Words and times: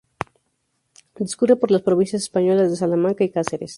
Discurre 1.15 1.55
por 1.57 1.69
las 1.69 1.83
provincias 1.83 2.23
españolas 2.23 2.71
de 2.71 2.75
Salamanca 2.75 3.23
y 3.23 3.29
Cáceres. 3.29 3.69